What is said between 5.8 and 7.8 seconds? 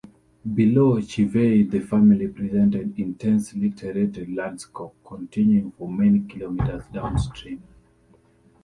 many kilometers downstream.